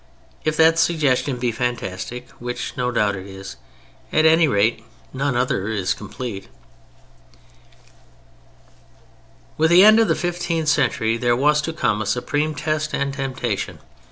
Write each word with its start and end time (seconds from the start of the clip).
If 0.43 0.57
that 0.57 0.79
suggestion 0.79 1.37
be 1.37 1.51
fantastic 1.51 2.27
(which 2.39 2.73
no 2.75 2.89
doubt 2.89 3.15
it 3.15 3.27
is), 3.27 3.57
at 4.11 4.25
any 4.25 4.47
rate 4.47 4.83
none 5.13 5.37
other 5.37 5.67
is 5.67 5.93
complete. 5.93 6.47
With 9.59 9.69
the 9.69 9.83
end 9.85 9.99
of 9.99 10.07
the 10.07 10.15
fifteenth 10.15 10.69
century 10.69 11.17
there 11.17 11.35
was 11.35 11.61
to 11.61 11.71
come 11.71 12.01
a 12.01 12.07
supreme 12.07 12.55
test 12.55 12.95
and 12.95 13.13
temptation. 13.13 13.77